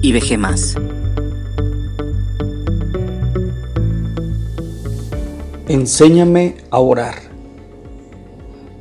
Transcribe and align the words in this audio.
y 0.00 0.12
veje 0.12 0.38
más. 0.38 0.74
Enséñame 5.68 6.56
a 6.70 6.78
orar. 6.78 7.14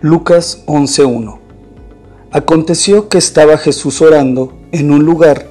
Lucas 0.02 0.64
11.1 0.68 1.40
Aconteció 2.32 3.10
que 3.10 3.18
estaba 3.18 3.58
Jesús 3.58 4.02
orando 4.02 4.54
en 4.72 4.92
un 4.92 5.06
lugar 5.06 5.48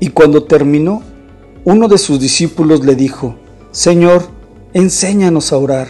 y 0.00 0.08
cuando 0.08 0.44
terminó, 0.44 1.02
uno 1.64 1.88
de 1.88 1.98
sus 1.98 2.20
discípulos 2.20 2.84
le 2.84 2.94
dijo, 2.94 3.34
Señor, 3.72 4.22
enséñanos 4.72 5.52
a 5.52 5.58
orar, 5.58 5.88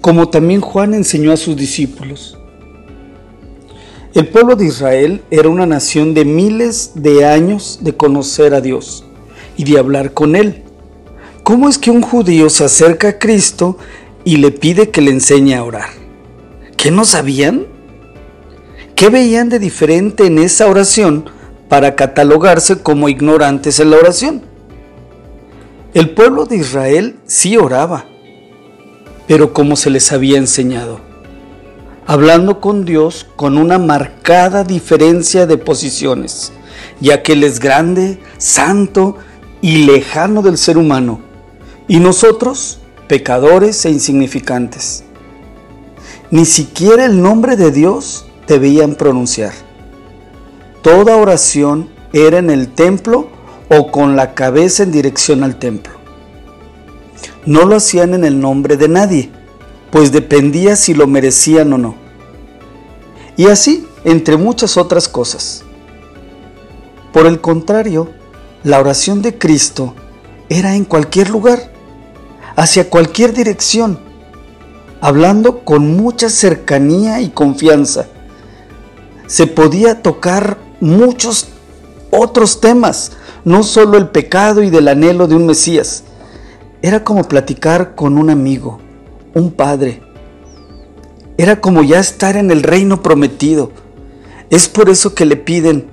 como 0.00 0.30
también 0.30 0.60
Juan 0.60 0.94
enseñó 0.94 1.32
a 1.32 1.36
sus 1.36 1.56
discípulos. 1.56 2.39
El 4.12 4.26
pueblo 4.26 4.56
de 4.56 4.66
Israel 4.66 5.22
era 5.30 5.48
una 5.48 5.66
nación 5.66 6.14
de 6.14 6.24
miles 6.24 6.92
de 6.96 7.26
años 7.26 7.78
de 7.82 7.96
conocer 7.96 8.54
a 8.54 8.60
Dios 8.60 9.04
y 9.56 9.62
de 9.62 9.78
hablar 9.78 10.14
con 10.14 10.34
Él. 10.34 10.64
¿Cómo 11.44 11.68
es 11.68 11.78
que 11.78 11.92
un 11.92 12.02
judío 12.02 12.50
se 12.50 12.64
acerca 12.64 13.08
a 13.08 13.18
Cristo 13.20 13.78
y 14.24 14.38
le 14.38 14.50
pide 14.50 14.90
que 14.90 15.00
le 15.00 15.12
enseñe 15.12 15.54
a 15.54 15.62
orar? 15.62 15.90
¿Qué 16.76 16.90
no 16.90 17.04
sabían? 17.04 17.68
¿Qué 18.96 19.10
veían 19.10 19.48
de 19.48 19.60
diferente 19.60 20.26
en 20.26 20.38
esa 20.40 20.66
oración 20.66 21.30
para 21.68 21.94
catalogarse 21.94 22.82
como 22.82 23.08
ignorantes 23.08 23.78
en 23.78 23.90
la 23.90 23.98
oración? 23.98 24.42
El 25.94 26.10
pueblo 26.10 26.46
de 26.46 26.56
Israel 26.56 27.20
sí 27.26 27.56
oraba, 27.56 28.06
pero 29.28 29.52
como 29.52 29.76
se 29.76 29.90
les 29.90 30.10
había 30.10 30.36
enseñado 30.36 31.09
hablando 32.10 32.60
con 32.60 32.84
Dios 32.84 33.24
con 33.36 33.56
una 33.56 33.78
marcada 33.78 34.64
diferencia 34.64 35.46
de 35.46 35.56
posiciones, 35.58 36.50
ya 37.00 37.22
que 37.22 37.34
Él 37.34 37.44
es 37.44 37.60
grande, 37.60 38.18
santo 38.36 39.14
y 39.60 39.84
lejano 39.84 40.42
del 40.42 40.58
ser 40.58 40.76
humano, 40.76 41.20
y 41.86 42.00
nosotros 42.00 42.80
pecadores 43.06 43.84
e 43.84 43.90
insignificantes. 43.90 45.04
Ni 46.32 46.46
siquiera 46.46 47.04
el 47.04 47.22
nombre 47.22 47.54
de 47.54 47.70
Dios 47.70 48.26
debían 48.48 48.96
pronunciar. 48.96 49.52
Toda 50.82 51.16
oración 51.16 51.90
era 52.12 52.38
en 52.38 52.50
el 52.50 52.72
templo 52.74 53.28
o 53.68 53.92
con 53.92 54.16
la 54.16 54.34
cabeza 54.34 54.82
en 54.82 54.90
dirección 54.90 55.44
al 55.44 55.60
templo. 55.60 55.92
No 57.46 57.66
lo 57.66 57.76
hacían 57.76 58.14
en 58.14 58.24
el 58.24 58.40
nombre 58.40 58.76
de 58.76 58.88
nadie, 58.88 59.30
pues 59.92 60.10
dependía 60.10 60.74
si 60.74 60.92
lo 60.92 61.06
merecían 61.06 61.72
o 61.72 61.78
no. 61.78 61.99
Y 63.40 63.46
así, 63.46 63.88
entre 64.04 64.36
muchas 64.36 64.76
otras 64.76 65.08
cosas. 65.08 65.62
Por 67.10 67.24
el 67.24 67.40
contrario, 67.40 68.10
la 68.64 68.78
oración 68.78 69.22
de 69.22 69.38
Cristo 69.38 69.94
era 70.50 70.76
en 70.76 70.84
cualquier 70.84 71.30
lugar, 71.30 71.72
hacia 72.54 72.90
cualquier 72.90 73.32
dirección, 73.32 73.98
hablando 75.00 75.60
con 75.64 75.96
mucha 75.96 76.28
cercanía 76.28 77.22
y 77.22 77.30
confianza. 77.30 78.08
Se 79.26 79.46
podía 79.46 80.02
tocar 80.02 80.58
muchos 80.82 81.46
otros 82.10 82.60
temas, 82.60 83.12
no 83.46 83.62
solo 83.62 83.96
el 83.96 84.10
pecado 84.10 84.62
y 84.62 84.68
del 84.68 84.86
anhelo 84.86 85.26
de 85.26 85.36
un 85.36 85.46
Mesías. 85.46 86.04
Era 86.82 87.04
como 87.04 87.24
platicar 87.24 87.94
con 87.94 88.18
un 88.18 88.28
amigo, 88.28 88.80
un 89.32 89.50
padre. 89.50 90.09
Era 91.40 91.58
como 91.58 91.82
ya 91.82 92.00
estar 92.00 92.36
en 92.36 92.50
el 92.50 92.62
reino 92.62 93.02
prometido. 93.02 93.72
Es 94.50 94.68
por 94.68 94.90
eso 94.90 95.14
que 95.14 95.24
le 95.24 95.36
piden, 95.36 95.86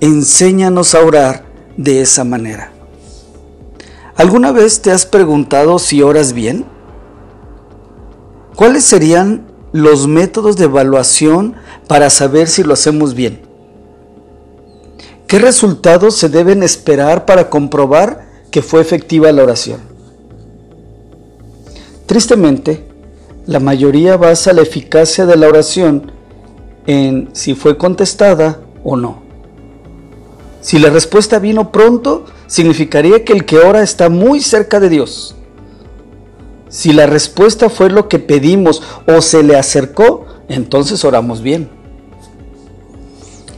enséñanos 0.00 0.94
a 0.94 1.00
orar 1.04 1.44
de 1.76 2.00
esa 2.00 2.24
manera. 2.24 2.72
¿Alguna 4.16 4.50
vez 4.50 4.80
te 4.80 4.92
has 4.92 5.04
preguntado 5.04 5.78
si 5.78 6.00
oras 6.00 6.32
bien? 6.32 6.64
¿Cuáles 8.56 8.84
serían 8.84 9.46
los 9.72 10.08
métodos 10.08 10.56
de 10.56 10.64
evaluación 10.64 11.54
para 11.86 12.08
saber 12.08 12.48
si 12.48 12.62
lo 12.62 12.72
hacemos 12.72 13.12
bien? 13.12 13.42
¿Qué 15.26 15.38
resultados 15.38 16.16
se 16.16 16.30
deben 16.30 16.62
esperar 16.62 17.26
para 17.26 17.50
comprobar 17.50 18.26
que 18.50 18.62
fue 18.62 18.80
efectiva 18.80 19.30
la 19.32 19.42
oración? 19.42 19.80
Tristemente, 22.06 22.93
la 23.46 23.60
mayoría 23.60 24.16
basa 24.16 24.52
la 24.52 24.62
eficacia 24.62 25.26
de 25.26 25.36
la 25.36 25.48
oración 25.48 26.12
en 26.86 27.28
si 27.32 27.54
fue 27.54 27.76
contestada 27.76 28.60
o 28.82 28.96
no. 28.96 29.22
Si 30.60 30.78
la 30.78 30.88
respuesta 30.88 31.38
vino 31.38 31.70
pronto, 31.72 32.24
significaría 32.46 33.24
que 33.24 33.34
el 33.34 33.44
que 33.44 33.58
ora 33.58 33.82
está 33.82 34.08
muy 34.08 34.40
cerca 34.40 34.80
de 34.80 34.88
Dios. 34.88 35.36
Si 36.68 36.92
la 36.92 37.06
respuesta 37.06 37.68
fue 37.68 37.90
lo 37.90 38.08
que 38.08 38.18
pedimos 38.18 38.82
o 39.06 39.20
se 39.20 39.42
le 39.42 39.56
acercó, 39.56 40.26
entonces 40.48 41.04
oramos 41.04 41.42
bien. 41.42 41.68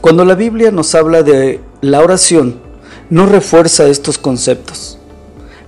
Cuando 0.01 0.25
la 0.25 0.35
Biblia 0.35 0.71
nos 0.71 0.93
habla 0.95 1.23
de 1.23 1.61
la 1.81 2.01
oración, 2.01 2.59
no 3.09 3.25
refuerza 3.25 3.87
estos 3.87 4.17
conceptos. 4.17 4.99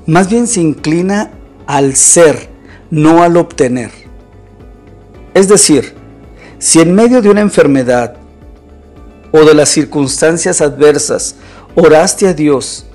Más 0.05 0.29
bien 0.29 0.45
se 0.45 0.59
inclina 0.59 1.31
al 1.67 1.95
ser, 1.95 2.49
no 2.89 3.23
al 3.23 3.37
obtener. 3.37 4.08
Es 5.33 5.47
decir, 5.47 5.93
si 6.57 6.79
en 6.79 6.93
medio 6.93 7.21
de 7.21 7.29
una 7.29 7.41
enfermedad 7.41 8.15
o 9.31 9.45
de 9.45 9.53
las 9.53 9.69
circunstancias 9.69 10.61
adversas 10.61 11.35
oraste 11.75 12.27
a 12.27 12.33
Dios 12.33 12.85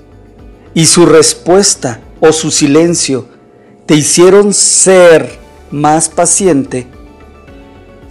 y 0.73 0.85
su 0.85 1.05
respuesta 1.05 2.01
o 2.19 2.31
su 2.31 2.51
silencio 2.51 3.27
te 3.85 3.95
hicieron 3.95 4.53
ser 4.53 5.39
más 5.71 6.09
paciente 6.09 6.87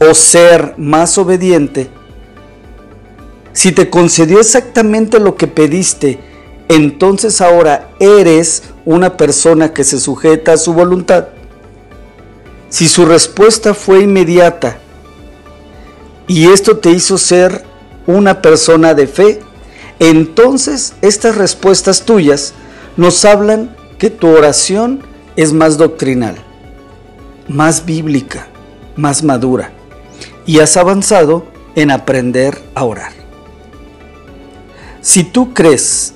o 0.01 0.15
ser 0.15 0.75
más 0.77 1.19
obediente, 1.19 1.91
si 3.53 3.71
te 3.71 3.89
concedió 3.89 4.41
exactamente 4.41 5.21
lo 5.21 5.37
que 5.37 5.47
pediste, 5.47 6.19
entonces 6.69 7.41
ahora 7.41 7.91
eres 8.01 8.65
una 8.85 9.17
persona 9.17 9.73
que 9.73 9.85
se 9.85 10.01
sujeta 10.01 10.55
a 10.55 10.57
su 10.57 10.75
voluntad. 10.75 11.29
Si 12.75 12.89
su 12.89 13.05
respuesta 13.05 13.73
fue 13.73 14.01
inmediata 14.01 14.79
y 16.27 16.49
esto 16.49 16.79
te 16.79 16.91
hizo 16.91 17.19
ser 17.19 17.65
una 18.09 18.43
persona 18.43 18.95
de 18.95 19.07
fe, 19.07 19.41
entonces 20.01 20.95
estas 21.01 21.37
respuestas 21.37 22.05
tuyas 22.05 22.53
nos 22.97 23.25
hablan 23.25 23.77
que 23.97 24.11
tu 24.11 24.27
oración 24.27 25.05
es 25.37 25.53
más 25.53 25.79
doctrinal, 25.79 26.35
más 27.47 27.87
bíblica, 27.87 28.49
más 28.97 29.23
madura 29.23 29.71
y 30.45 30.59
has 30.59 30.77
avanzado 30.77 31.47
en 31.77 31.93
aprender 31.93 32.61
a 32.75 32.83
orar. 32.83 33.13
Si 35.01 35.23
tú 35.23 35.55
crees 35.55 36.15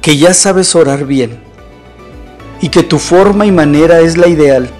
que 0.00 0.16
ya 0.16 0.32
sabes 0.32 0.74
orar 0.74 1.04
bien 1.04 1.38
y 2.62 2.70
que 2.70 2.82
tu 2.82 2.98
forma 2.98 3.44
y 3.44 3.52
manera 3.52 4.00
es 4.00 4.16
la 4.16 4.28
ideal, 4.28 4.70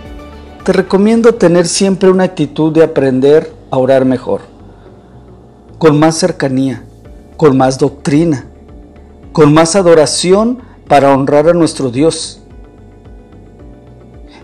te 0.68 0.74
recomiendo 0.74 1.34
tener 1.34 1.66
siempre 1.66 2.10
una 2.10 2.24
actitud 2.24 2.74
de 2.74 2.82
aprender 2.82 3.50
a 3.70 3.78
orar 3.78 4.04
mejor, 4.04 4.42
con 5.78 5.98
más 5.98 6.18
cercanía, 6.18 6.84
con 7.38 7.56
más 7.56 7.78
doctrina, 7.78 8.44
con 9.32 9.54
más 9.54 9.76
adoración 9.76 10.58
para 10.86 11.14
honrar 11.14 11.48
a 11.48 11.54
nuestro 11.54 11.90
Dios. 11.90 12.42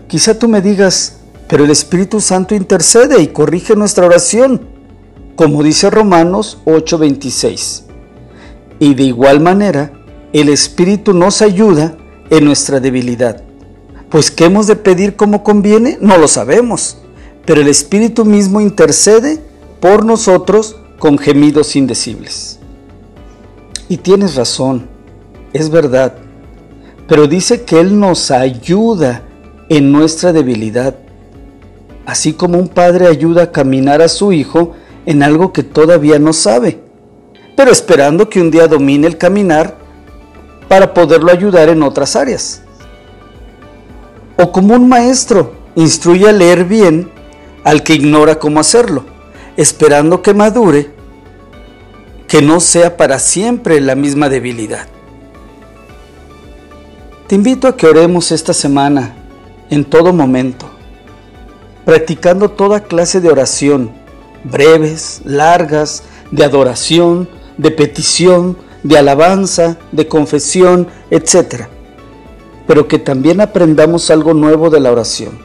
Quizá 0.07 0.39
tú 0.39 0.47
me 0.47 0.63
digas, 0.63 1.17
pero 1.47 1.63
el 1.63 1.69
Espíritu 1.69 2.19
Santo 2.19 2.55
intercede 2.55 3.21
y 3.21 3.27
corrige 3.27 3.75
nuestra 3.75 4.07
oración, 4.07 4.61
como 5.35 5.61
dice 5.61 5.91
Romanos 5.91 6.57
8:26. 6.65 7.83
Y 8.79 8.95
de 8.95 9.03
igual 9.03 9.41
manera, 9.41 9.93
el 10.33 10.49
Espíritu 10.49 11.13
nos 11.13 11.43
ayuda 11.43 11.95
en 12.31 12.45
nuestra 12.45 12.79
debilidad. 12.79 13.44
Pues 14.15 14.31
¿qué 14.31 14.45
hemos 14.45 14.65
de 14.65 14.77
pedir 14.77 15.17
como 15.17 15.43
conviene? 15.43 15.97
No 15.99 16.17
lo 16.17 16.29
sabemos, 16.29 16.99
pero 17.45 17.59
el 17.59 17.67
Espíritu 17.67 18.23
mismo 18.23 18.61
intercede 18.61 19.41
por 19.81 20.05
nosotros 20.05 20.77
con 20.99 21.17
gemidos 21.17 21.75
indecibles. 21.75 22.59
Y 23.89 23.97
tienes 23.97 24.35
razón, 24.35 24.87
es 25.51 25.69
verdad, 25.69 26.15
pero 27.09 27.27
dice 27.27 27.63
que 27.63 27.81
Él 27.81 27.99
nos 27.99 28.31
ayuda 28.31 29.23
en 29.67 29.91
nuestra 29.91 30.31
debilidad, 30.31 30.95
así 32.05 32.31
como 32.31 32.57
un 32.57 32.69
padre 32.69 33.07
ayuda 33.07 33.43
a 33.43 33.51
caminar 33.51 34.01
a 34.01 34.07
su 34.07 34.31
hijo 34.31 34.71
en 35.05 35.23
algo 35.23 35.51
que 35.51 35.63
todavía 35.63 36.19
no 36.19 36.31
sabe, 36.31 36.79
pero 37.57 37.69
esperando 37.69 38.29
que 38.29 38.39
un 38.39 38.49
día 38.49 38.69
domine 38.69 39.07
el 39.07 39.17
caminar 39.17 39.75
para 40.69 40.93
poderlo 40.93 41.33
ayudar 41.33 41.67
en 41.67 41.83
otras 41.83 42.15
áreas 42.15 42.61
o 44.37 44.51
como 44.51 44.75
un 44.75 44.89
maestro 44.89 45.53
instruye 45.75 46.29
a 46.29 46.33
leer 46.33 46.65
bien 46.65 47.11
al 47.63 47.83
que 47.83 47.95
ignora 47.95 48.39
cómo 48.39 48.59
hacerlo, 48.59 49.05
esperando 49.57 50.21
que 50.21 50.33
madure, 50.33 50.91
que 52.27 52.41
no 52.41 52.59
sea 52.59 52.97
para 52.97 53.19
siempre 53.19 53.79
la 53.81 53.95
misma 53.95 54.29
debilidad. 54.29 54.87
Te 57.27 57.35
invito 57.35 57.67
a 57.67 57.75
que 57.75 57.87
oremos 57.87 58.31
esta 58.31 58.53
semana, 58.53 59.15
en 59.69 59.83
todo 59.83 60.13
momento, 60.13 60.69
practicando 61.83 62.51
toda 62.51 62.81
clase 62.81 63.19
de 63.19 63.29
oración, 63.29 63.91
breves, 64.43 65.21
largas, 65.25 66.03
de 66.29 66.43
adoración, 66.43 67.27
de 67.57 67.71
petición, 67.71 68.57
de 68.83 68.97
alabanza, 68.97 69.77
de 69.91 70.07
confesión, 70.07 70.87
etc. 71.09 71.67
Pero 72.67 72.87
que 72.87 72.99
también 72.99 73.41
aprendamos 73.41 74.09
algo 74.09 74.33
nuevo 74.33 74.69
de 74.69 74.79
la 74.79 74.91
oración 74.91 75.39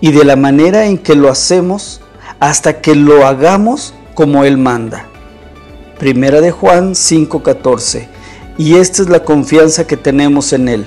y 0.00 0.10
de 0.10 0.24
la 0.24 0.36
manera 0.36 0.86
en 0.86 0.98
que 0.98 1.14
lo 1.14 1.30
hacemos 1.30 2.00
hasta 2.40 2.80
que 2.80 2.94
lo 2.94 3.26
hagamos 3.26 3.94
como 4.14 4.44
Él 4.44 4.58
manda. 4.58 5.06
Primera 5.98 6.40
de 6.40 6.50
Juan 6.50 6.94
5:14 6.94 8.08
y 8.58 8.74
esta 8.74 9.02
es 9.02 9.08
la 9.08 9.24
confianza 9.24 9.86
que 9.86 9.96
tenemos 9.96 10.52
en 10.52 10.68
Él, 10.68 10.86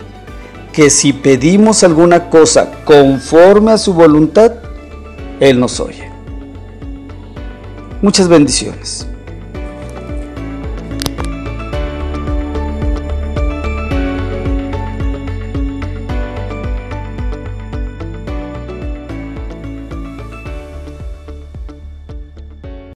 que 0.72 0.90
si 0.90 1.14
pedimos 1.14 1.84
alguna 1.84 2.30
cosa 2.30 2.72
conforme 2.84 3.72
a 3.72 3.78
su 3.78 3.94
voluntad, 3.94 4.54
Él 5.40 5.60
nos 5.60 5.80
oye. 5.80 6.12
Muchas 8.02 8.28
bendiciones. 8.28 9.08